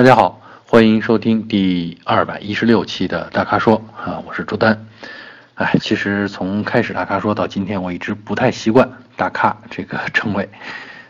[0.00, 4.86] 大家好，欢迎收听第二百一十六期的大咖说啊，我是朱丹。
[5.56, 10.48] 哎，其实从开始大咖说到今天，我一直不太习惯大咖这个称谓，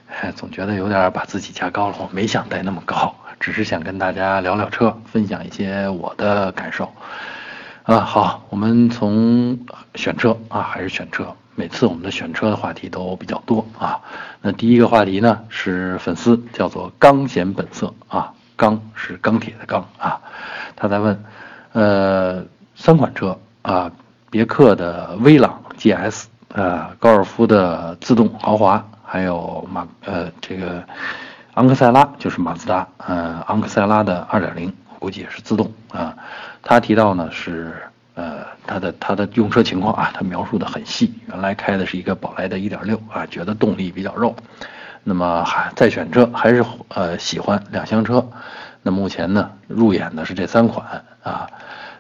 [0.09, 1.95] 哎，总觉得有点把自己加高了。
[2.01, 6.93] 我没想带那么高，只是想跟大家聊聊车，分享一些我的感受。
[7.85, 9.57] 啊，好，我们从
[9.95, 11.33] 选车啊，还是选车。
[11.55, 14.01] 每次我们的选车的话题都比较多啊。
[14.43, 20.21] 那第一个话题呢是粉丝叫做刚显本色啊，钢是钢铁的钢啊。
[20.77, 21.25] 他在问，
[21.73, 22.45] 呃，
[22.77, 23.91] 三款车啊，
[24.31, 30.85] 别克的威朗 GS，呃，高尔夫的自动豪华，还有马呃这个
[31.55, 36.15] 昂克赛拉就是马自达，呃，昂克赛拉的二点零估计也是自动啊。
[36.63, 37.73] 他提到呢是。
[38.17, 41.15] 呃，他的他的用车情况啊，他描述的很细。
[41.29, 44.35] 原来开的是一个宝来的1.6啊，觉得动力比较肉。
[45.05, 48.27] 那么还在选车，还是呃喜欢两厢车。
[48.83, 51.47] 那目前呢，入眼的是这三款啊，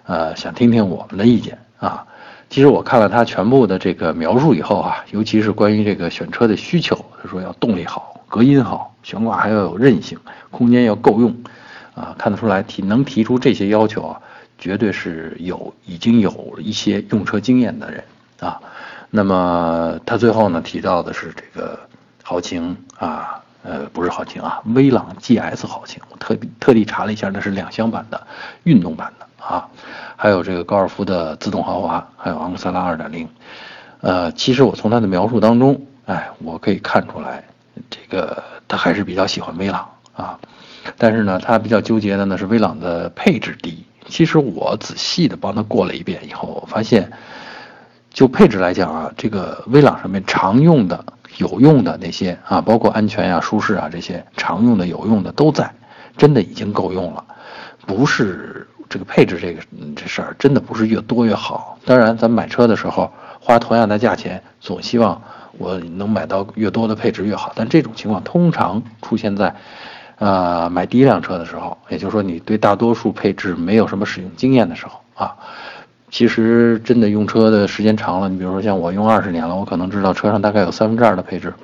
[0.06, 2.06] 呃，想听听我们的意见啊。
[2.48, 10.18] 其实我看了他全部的这个描述以后啊，尤其是关于这个选车的需求，他说要动力好，隔音好，悬挂还要有韧性，
[10.50, 11.36] 空间要够用
[11.94, 14.20] 啊，看得出来提能提出这些要求啊。
[14.58, 18.04] 绝对是有已经有一些用车经验的人
[18.40, 18.60] 啊，
[19.08, 21.80] 那么他最后呢提到的是这个
[22.30, 28.24] 豪情啊，呃不是豪情啊，威朗 GS 豪情，我特特地查了一下，那是两厢版的
[28.62, 29.66] 运动版的啊，
[30.14, 33.26] 还有这个高尔夫的自动豪华，还有昂克赛拉2.0，
[34.00, 37.42] 呃，其实我从他的描述当中，哎，我可以看出来，
[37.90, 40.38] 这个他还是比较喜欢威朗啊，
[40.96, 43.84] 但是呢，他比较纠结的呢是威朗的配置低。
[44.06, 47.10] 其实我仔细的帮他过了一遍以后，我发现，
[48.12, 51.04] 就配置来讲啊，这个威朗上面常用的、
[51.38, 55.72] 有用的那些啊，包括安全呀、舒适啊这些常用的、有用的都在，
[56.16, 57.24] 真的已经够用了。
[57.86, 59.62] 不是这个配置这个
[59.96, 61.78] 这事儿，真的不是越多越好。
[61.84, 65.20] 当然，咱买车的时候花同样的价钱，总希望
[65.58, 67.52] 我能买到越多的配置越好。
[67.54, 69.54] 但这种情况通常出现在。
[70.22, 75.34] 呃，买第一辆车的时候，也就是说你对大多数配置没有什么使用经验的时候啊，
[76.10, 81.54] 其实真的用车的时间长了，你比如说像我用二十年了，我可能知道车上大概有三分之二的配置，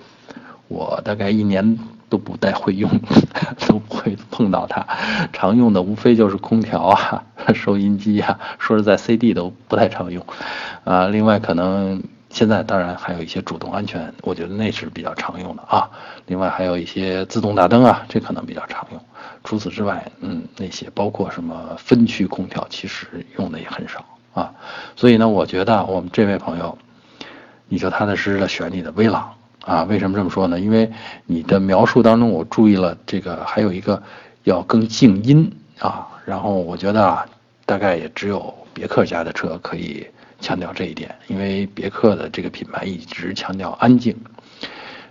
[0.68, 2.90] 我大概一年都不带会用，
[3.66, 4.86] 都不会碰到它，
[5.32, 7.24] 常用的无非就是空调啊、
[7.54, 10.24] 收音机啊，说实在，CD 都不太常用，
[10.84, 12.02] 啊，另外可能。
[12.28, 15.88] 现在当然还有一些主动安全，我觉得那是比较常用的啊。
[16.26, 19.00] 另外还有一些自动大灯啊，这可能比较常用。
[19.42, 24.04] 除此之外，嗯，那些包括什么分区空调，其实用的也很少
[24.36, 24.54] 啊。
[24.94, 26.78] 所以呢，我觉得我们这位朋友，
[27.66, 29.32] 你就踏踏实实的选你的威朗
[29.64, 29.82] 啊。
[29.82, 30.60] 为什么这么说呢？
[30.60, 30.88] 因为
[31.24, 34.00] 你的描述当中，我注意了这个还有一个
[34.44, 36.06] 要更静音啊。
[36.24, 37.26] 然后我觉得啊，
[37.64, 40.06] 大概也只有别克家的车可以。
[40.38, 44.14] 强调这一点，因为别克的这个品牌一直强调安静。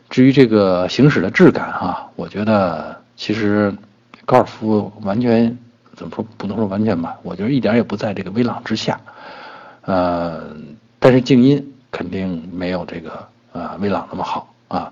[0.08, 3.74] 至于这个行驶的质感哈，我觉得其实
[4.24, 5.58] 高尔夫完全
[5.96, 9.00] 怎么说不能说完全吧，我觉得一点也不在这个威朗之下。
[9.82, 10.56] 呃，
[11.00, 14.92] 但是静音肯定没有这个呃威朗那么好啊。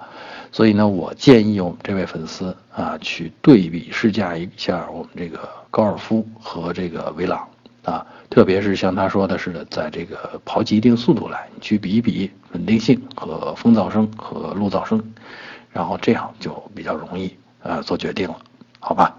[0.52, 7.48] 所以呢，我建议我们这位粉丝啊去对比试驾一下我们这个高尔夫和这个威朗。
[7.84, 15.04] 啊，特别是像他说的似的，在这个跑起一定速度来，你去比一比稳定性和风噪声和路噪声，
[15.70, 18.38] 然后这样就比较容易呃做决定了，
[18.80, 19.18] 好吧？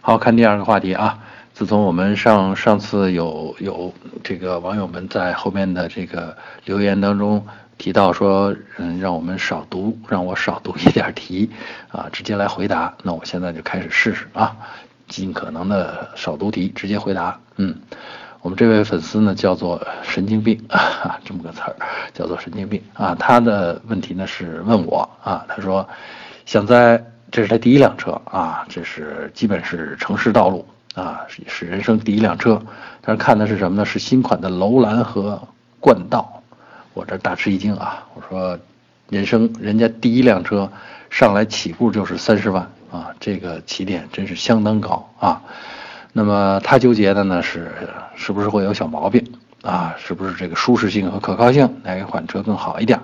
[0.00, 1.23] 好看第二个话题啊，
[1.54, 3.94] 自从我们上上次有有
[4.24, 7.46] 这个网友们在后面的这个留言当中
[7.78, 11.48] 提到说，嗯，让我们少读，让我少读一点题
[11.92, 14.56] 啊，直接来回答，那我现在就开始试试啊。
[15.06, 17.38] 尽可能的少读题，直接回答。
[17.54, 17.72] 嗯，
[18.42, 21.76] 我们这位粉丝呢叫做神经病啊，这么个词儿
[22.12, 23.14] 叫做神经病啊。
[23.16, 25.88] 他的问题呢是问我啊，他说
[26.46, 27.00] 想在
[27.30, 32.62] 这是他第一辆车啊，这是基本是城市道路啊，是是人生第一辆车。
[33.02, 33.84] 但是看的是什么呢？
[33.84, 35.40] 是新款的楼兰和
[35.80, 36.42] 冠道。
[36.94, 38.06] 我这大吃一惊啊！
[38.14, 38.58] 我说
[39.10, 40.70] 人生人家第一辆车
[41.10, 42.68] 上来起步就是三十万。
[42.92, 45.42] 啊，这个起点真是相当高啊！
[46.12, 47.72] 那么他纠结的呢是，
[48.14, 49.20] 是不是会有小毛病
[49.62, 49.96] 啊？
[49.98, 53.00] 是不是这个舒适性和可靠性哪一款车更好一点？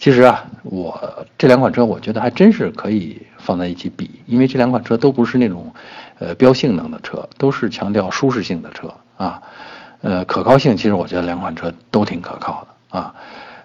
[0.00, 5.72] 其实啊，我这两款车我觉得还真是可以放在一起比，因为这两款车都不是那种，
[6.20, 9.42] 呃，标性能的车，都是强调舒适性的车啊。
[10.02, 13.14] 呃，可靠性其实我觉得两款车都挺可靠的啊。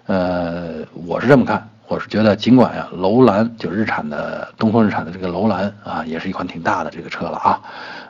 [0.07, 7.61] 呃，我是这么看我是觉得尽管呀，楼兰就日产的东风日产的这个楼兰啊，也是一款挺大的这个车了啊，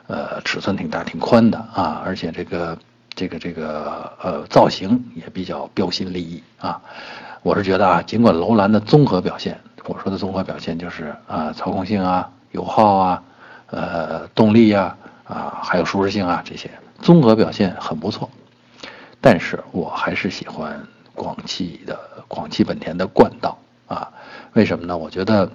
[0.06, 2.78] 呃，尺寸挺大挺宽的啊，而且这个
[3.14, 6.80] 这个这个呃造型也比较标新立异啊。
[7.42, 13.22] 我是觉得啊，尽管楼兰的综合表现，我说的综合表现就是啊，操控性啊、油耗啊、
[13.70, 16.70] 呃动力呀啊，还有舒适性啊这些
[17.00, 18.30] 综合表现很不错，
[19.20, 20.82] 但是我还是喜欢
[21.14, 21.98] 广汽的
[22.28, 23.58] 广汽本田的冠道。
[23.88, 24.10] 啊，
[24.54, 24.98] 为什么呢？
[24.98, 25.48] 我觉得，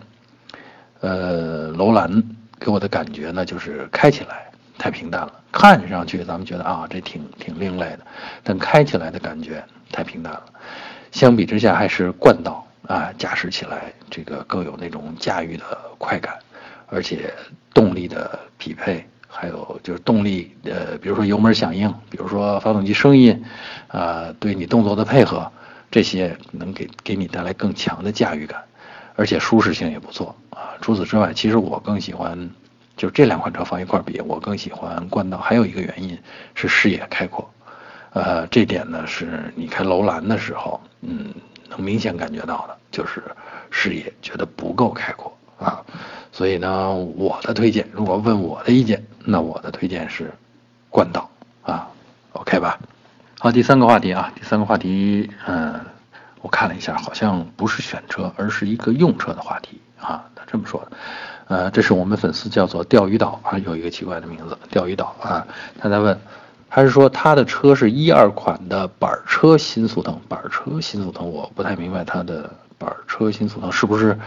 [1.01, 2.23] 呃，楼兰
[2.57, 7.99] 给我的感觉呢，就是开起来太平淡了，看上去咱们觉得啊，这挺挺另类的，
[8.41, 9.61] 但开起来的感觉
[9.91, 10.45] 太平淡了。
[11.11, 15.65] 相比之下，还是冠道啊，驾驶起来这个更有那种驾驭的
[15.97, 16.33] 快感，
[16.91, 17.33] 而且
[17.73, 23.43] 动力的匹配，还有就是动力，呃，比如说油门响应，比如说发动机声音，
[23.87, 25.51] 啊，对你动作的配合。
[25.89, 28.63] 这些能给给你带来更强的驾驭感，
[29.17, 30.71] 而且舒适性也不错啊。
[30.79, 32.49] 除此之外，其实我更喜欢，
[32.95, 35.37] 就这两款车放一块比，我更喜欢冠道。
[35.37, 36.17] 还有一个原因
[36.55, 37.53] 是视野开阔，
[38.13, 41.33] 呃，这点呢是你开楼兰的时候，嗯，
[41.67, 43.21] 能明显感觉到的，就是
[43.69, 45.83] 视野觉得不够开阔啊。
[46.31, 50.31] 所以呢，我的推荐，如果问我的意见，那我的推荐是
[50.89, 51.29] 冠道
[51.63, 51.87] 啊
[52.33, 52.79] ，OK 吧？
[53.39, 55.79] 好，第三个话题啊，第三个话题，嗯，
[56.41, 60.23] 我看了一下，好像不是选车，而是一个用车的话题啊。
[60.35, 60.97] 他这么说的，
[61.47, 65.45] 呃，这是我们粉丝叫做钓鱼岛啊，有一个奇怪的名字，钓鱼岛啊。
[65.79, 66.17] 他在问，
[66.69, 70.19] 还是说他的车是一二款的板车新速腾？
[70.29, 74.17] 板车新速腾，我不太明白他的板车新速腾是不是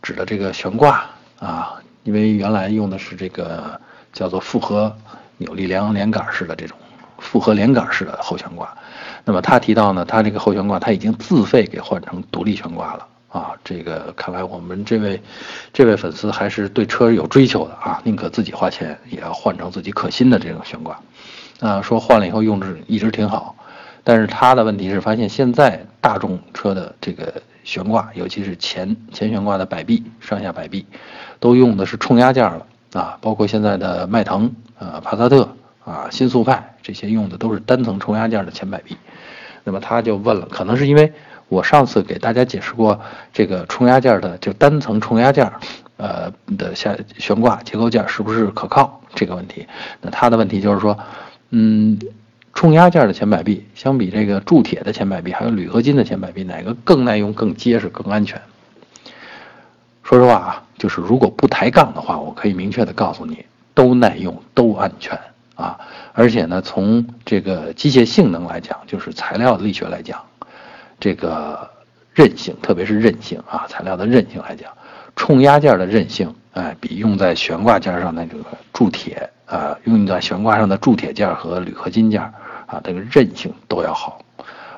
[0.00, 1.04] 指的这个悬挂
[1.46, 1.74] 啊？
[2.04, 3.80] 因为原来用的是这个
[4.12, 4.94] 叫做复合
[5.36, 6.76] 扭力梁连杆式的这种。
[7.18, 8.76] 复合连杆式的后悬挂，
[9.24, 13.52] 那么他提到呢，他这个后悬挂他已经自费给换成独立悬挂了啊。
[13.62, 15.22] 这个看来我们这位
[15.72, 20.98] 这位粉丝还是对车有追求的啊，宁可自己花钱也要换成自己可心的这种悬挂。
[21.60, 23.54] 啊，说换了以后用着一直挺好，
[24.02, 30.84] 但是他的问题是发现现在大众车的这个悬挂，尤其是前前悬挂的摆臂、上下摆臂，
[31.40, 35.48] 都用的是冲压件了啊，包括现在的迈腾、呃帕萨特。
[35.84, 38.96] 啊，新速派这些用的都是单层冲压件的前摆臂，
[39.64, 41.12] 那么他就问了，可能是因为
[41.48, 43.00] 我上次给大家解释过
[43.32, 45.50] 这个冲压件的就单层冲压件，
[45.96, 49.66] 呃的下悬挂结构件是不是可靠这个问题？
[50.00, 50.96] 那他的问题就是说，
[51.50, 51.98] 嗯，
[52.54, 58.40] 冲压件的前摆臂相比这个铸铁的前摆臂还有铝合金的前摆臂，哪个更耐用、更结实、更安全？
[60.02, 63.44] 说实话啊，就是如果不抬杠的话，我可以明确的告诉你，
[63.74, 65.18] 都耐用，都安全。
[65.54, 65.78] 啊，
[66.12, 70.20] 而且呢，从这个机械性能来讲，就是材料力学来讲，
[70.98, 71.70] 这个
[72.14, 74.72] 韧性，特别是韧性啊，材料的韧性来讲，
[75.14, 82.20] 冲压件的韧性，哎，比用在悬挂件上的这个铸铁啊，用在悬挂上的铸铁件和铝合金件
[82.66, 84.20] 啊，这个韧性都要好。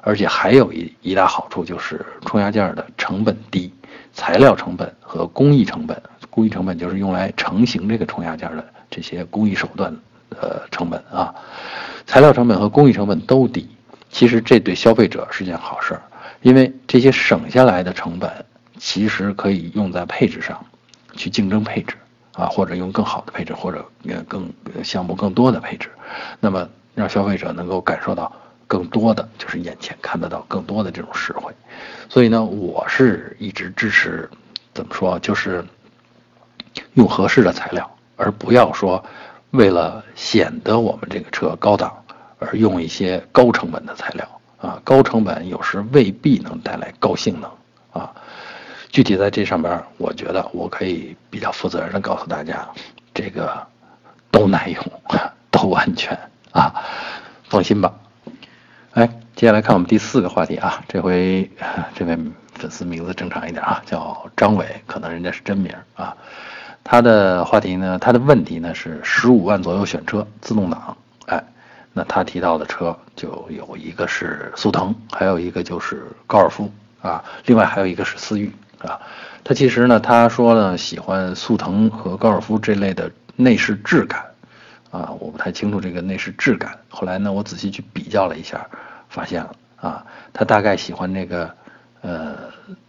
[0.03, 3.73] 而且还有一一大好处就是冲压件的成本低，
[4.13, 9.97] 材料成本和工艺成本，工艺成本就是用来成型这个冲压件的这些工艺手段。
[10.41, 11.33] 呃，成本啊，
[12.07, 13.69] 材料成本和工艺成本都低，
[14.11, 16.03] 其实这对消费者是件好事儿，
[16.43, 18.45] 因为这些省下来的成本，
[18.77, 20.67] 其实可以用在配置上，
[21.15, 21.95] 去竞争配置
[22.35, 24.53] 啊，或者用更好的配置，或者呃更
[24.83, 25.91] 项目更多的配置，
[26.41, 28.31] 那么让消费者能够感受到
[28.67, 31.53] 更多的，就是眼前看得到更多的这种实惠，
[32.09, 34.29] 所以呢，我是一直支持，
[34.73, 35.65] 怎么说，就是
[36.95, 39.05] 用合适的材料，而不要说。
[39.51, 41.97] 为了显得我们这个车高档，
[42.41, 44.29] 而用一些高成本的材料
[44.61, 47.49] 啊，高成本有时未必能带来高性能
[47.93, 48.13] 啊。
[48.95, 52.65] 具体在这上边，我觉得我可以比较负责任的告诉大家，
[53.13, 53.67] 这个
[54.31, 54.85] 都耐用，
[55.51, 56.17] 都安全
[56.53, 56.73] 啊，
[57.49, 57.93] 放心吧。
[58.93, 61.51] 哎，接下来看我们第四个话题啊，这回
[61.97, 62.17] 这位
[62.53, 66.17] 粉丝名字正常一点啊，叫张伟，可能人家是真名啊。
[66.85, 67.99] 他的话题呢？
[67.99, 70.97] 他的问题呢是十五万左右选车，自动挡。
[71.27, 71.43] 哎，
[71.93, 76.71] 那他提到的车就有一个是速腾，还有一个就是高尔夫
[77.03, 78.53] 啊，另外还有一个是思域
[78.85, 79.01] 啊。
[79.43, 84.25] 他其实呢，他说呢喜欢速腾和高尔夫这类的内饰质感
[84.91, 86.79] 啊，我不太清楚这个内饰质感。
[86.89, 88.67] 后来呢，我仔细去比较了一下，
[89.09, 91.55] 发现了啊，他大概喜欢那个。
[92.07, 92.37] 呃，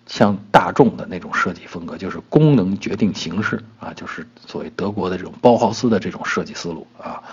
[0.07, 7.23] 像大众的那种设计风格，就是功能决定形式啊，就是所谓德国的这种包豪斯的这种设计思路啊。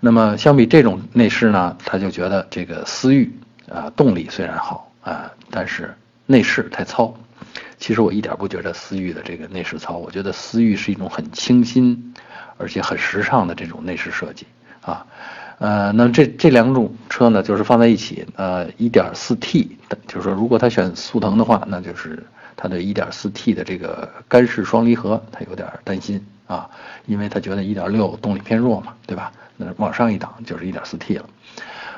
[0.00, 3.32] 那么相比这种内饰呢，他就觉得这个思域
[3.72, 5.94] 啊，动力虽然好啊，但是
[6.26, 7.14] 内饰太糙，
[7.80, 12.14] 其实我一点不觉得思域的这个内饰糙，我觉得思域是一种很清新，
[12.58, 14.46] 而且很时尚的这种内饰设计
[14.82, 15.06] 啊。
[15.58, 22.22] 呃，那这这两种车呢，就是放在一起，呃，1.4T 的，就是说如果他选速腾的话，那就是
[22.56, 26.68] 它的 1.4T 的这个干式双离合，他有点担心啊，
[27.06, 29.32] 因为他觉得1.6动力偏弱嘛，对吧？
[29.56, 31.24] 那往上一档就是 1.4T 了。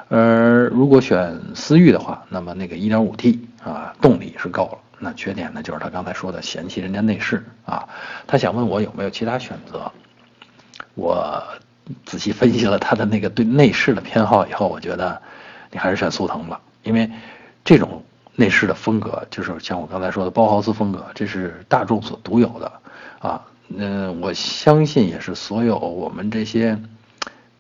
[0.09, 4.79] 而如果选思域的话，那么那个 1.5T 啊，动力是够了。
[5.03, 7.89] 那缺点呢，就是他刚才说的嫌弃人家内饰啊。
[8.27, 9.91] 他想问我有没有其他选择。
[10.95, 11.43] 我
[12.07, 15.21] 仔细分析了他的那个对内饰的偏好以后，我觉得
[15.71, 17.11] 你还是选速腾吧，因为
[17.65, 18.05] 这种
[18.37, 22.73] 内饰的风格就是像我刚才说的包豪斯风格，这是大众所独有的
[23.19, 23.43] 啊。
[23.75, 26.79] 嗯，我相信也是所有我们这些。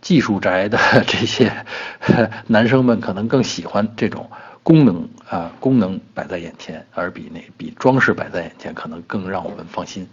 [0.02, 1.64] 技术宅的 这些
[2.48, 4.28] 男生们可能更喜欢这种
[4.62, 10.08] 功能啊，功能摆在眼前，而比那比装饰摆在眼前可能更让我们放心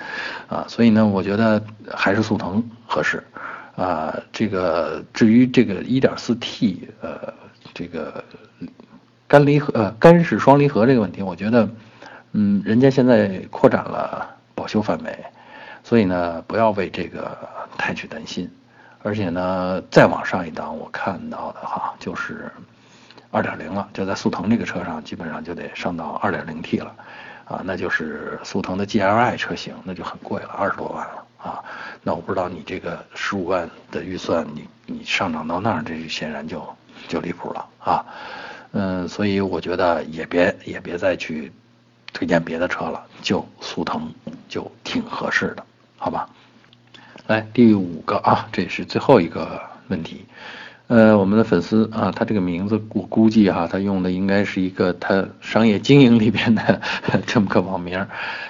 [0.48, 0.66] 啊。
[0.68, 3.24] 所以呢，我觉得还是速腾合适
[3.76, 4.18] 啊。
[4.32, 7.34] 这个至于这个 1.4T 呃
[7.74, 8.24] 这个
[9.28, 11.70] 干离合呃干式双离合这个问题，我觉得
[12.32, 15.26] 嗯，人家现在扩展了保修范围，
[15.84, 17.38] 所以呢，不要为这个
[17.78, 18.50] 太去担心。
[19.02, 22.52] 而且呢，再往上一档，我看到的哈，就是
[23.32, 26.96] 二点零了，就在速腾这个车上，基本上就得上到二点零 T 了，
[27.46, 31.64] 啊，那就是速腾的 GLI 车型，那就很贵了，二十多万了啊。
[32.02, 36.68] 那我不知道你这个十五万的预算，你你上涨到那儿，这显然就
[37.08, 38.06] 就离谱了啊。
[38.72, 41.52] 嗯，所以我觉得也别也别再去
[42.14, 44.12] 推荐别的车了，就速腾
[44.48, 45.64] 就挺合适的，
[45.98, 46.28] 好吧？
[47.28, 50.26] 来第五个啊，这也是最后一个问题。
[50.90, 56.82] 呃，我们的粉丝啊，他这个名字我估计哈，他用的应该是一个他商业经营里边的
[57.28, 58.08] 这么个网名，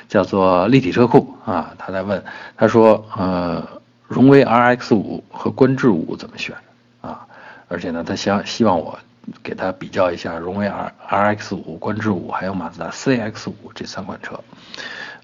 [0.08, 1.74] 叫做立体车库啊。
[1.78, 2.24] 他在问，
[2.56, 3.68] 他说呃，
[4.08, 6.56] 荣威 RX 五和观致五怎么选
[7.02, 7.28] 啊？
[7.68, 8.98] 而且呢，他想希望我
[9.44, 14.40] 给他比较一下荣威 R RX 五、观致五还有马自达 CX 五这三款车。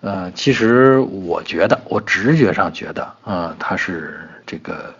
[0.01, 4.93] 呃，其实我觉得，我直觉上觉得，啊，它是这个，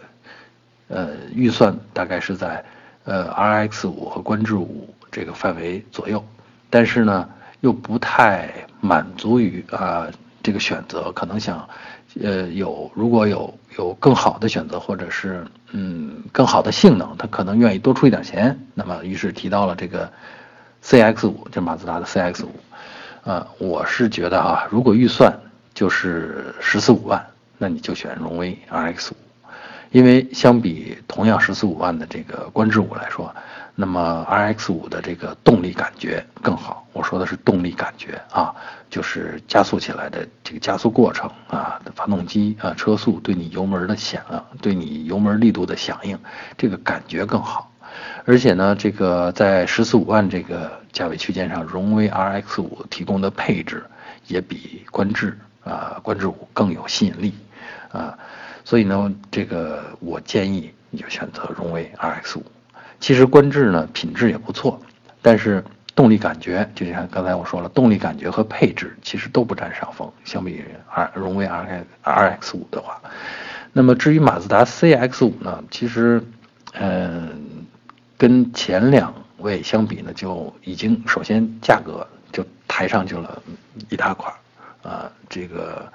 [0.88, 2.64] 呃，预算大概是在
[3.06, 6.24] 呃 RX 五和观致五这个范围左右，
[6.70, 7.30] 但是呢，
[7.62, 8.52] 又不太
[8.82, 10.08] 满足于啊
[10.44, 11.68] 这个选择，可能想，
[12.22, 20.12] 呃，有如果有有更好的选择，或者是嗯更好的性能，他可能愿意多出一点钱，那么于是提到了这个
[20.84, 22.52] CX 五，就马自达的 CX 五。
[23.28, 25.36] 啊，我是觉得啊，如果预算
[25.74, 27.26] 就是十四五万，
[27.58, 29.16] 那你就选荣威 RX 五，
[29.96, 33.34] 因为相比同样十四五万的这个观致五来说，
[33.76, 36.86] 那么 RX 五的这个动力感觉更好。
[36.92, 38.54] 我说的是动力感觉啊，
[38.90, 44.22] 就是加速起来的这个加速过程啊，发动机啊，车速对你油门的响，
[44.62, 46.20] 对你油门力度的响应，
[46.58, 47.72] 这个感觉更好。
[48.26, 53.82] 而且呢，这个在十四五万这个价位区间上，荣威 RX 五提供的配置
[54.28, 57.34] 也比观致啊观致五更有吸引力
[57.94, 58.20] 啊，
[58.66, 62.44] 所以呢，这个我建议你就选择荣威 RX 五。
[63.00, 64.82] 其实观致呢品质也不错，
[65.22, 65.64] 但是
[65.96, 73.00] 动力感觉就像刚才我说了，动力感觉和配置其实都不占上风，相比 R 荣威 RX RX 五的话，
[73.72, 76.22] 那么至于马自达 CX 五呢，其实
[76.74, 77.64] 嗯。
[78.18, 83.44] 跟前两位相比呢，就已经首先价格就抬上去了
[83.90, 84.34] 一大块
[84.82, 85.86] 啊，这个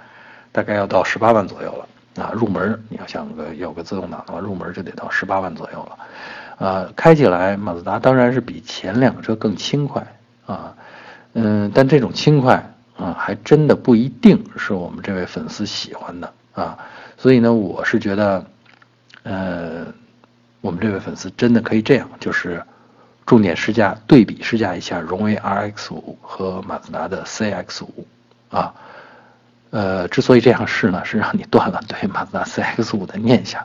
[0.52, 2.32] 大概要到十八万左右了啊。
[2.34, 6.92] 入门你要想个有个自动挡的话，入门就得到十八万左右了啊。
[6.96, 10.06] 开起来马自达当然是比前两个车更轻快
[10.46, 10.74] 啊，
[11.34, 16.78] 嗯，但这种轻快啊，还真的不一定是我们这位粉丝喜欢的啊。
[17.16, 18.44] 所以呢，我是觉得，
[19.24, 19.86] 呃。
[20.62, 22.62] 我们这位粉丝真的可以这样，就是
[23.24, 28.06] 重点试驾、对比试驾一下荣威 RX 五和马自达的 CX 五
[28.50, 28.74] 啊。
[29.70, 33.64] 呃，之所以这样试呢，是让你断了对马自达 CX 五的念想，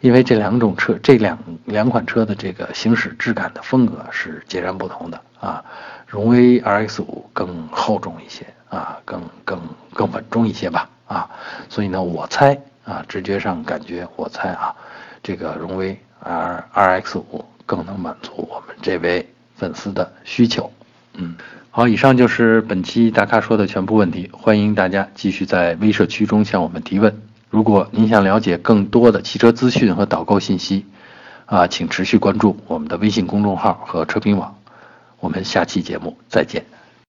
[0.00, 5.64] 因为这两种车、这两两款车的这个行驶质感的风格是截然不同的啊。
[6.06, 9.60] 荣威 RX 五更厚重一些啊，更更
[9.92, 11.30] 更稳重一些吧啊。
[11.68, 14.74] 所以呢，我猜啊，直觉上感觉，我猜啊，
[15.22, 15.98] 这个荣威。
[16.26, 20.72] R RX 五更能满足我们这位粉丝的需求。
[21.12, 21.36] 嗯，
[21.76, 27.20] 好，以上就是本期大咖说的全部问题，欢迎大家继续在微社区中向我们提问。
[27.50, 30.86] 如果您想了解更多的汽车资讯和导购信息，
[31.46, 34.54] 啊，请持续关注我们的微信公众号和车评网。
[35.18, 36.64] 我们下期节目再见。